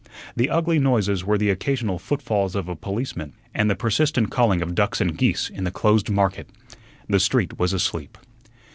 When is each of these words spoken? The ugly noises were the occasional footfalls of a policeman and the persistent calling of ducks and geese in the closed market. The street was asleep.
The 0.35 0.49
ugly 0.49 0.79
noises 0.79 1.23
were 1.23 1.37
the 1.37 1.51
occasional 1.51 1.99
footfalls 1.99 2.55
of 2.55 2.67
a 2.67 2.75
policeman 2.75 3.33
and 3.53 3.69
the 3.69 3.75
persistent 3.75 4.31
calling 4.31 4.63
of 4.63 4.73
ducks 4.73 4.99
and 4.99 5.15
geese 5.15 5.47
in 5.47 5.63
the 5.63 5.69
closed 5.69 6.09
market. 6.09 6.49
The 7.07 7.19
street 7.19 7.59
was 7.59 7.71
asleep. 7.71 8.17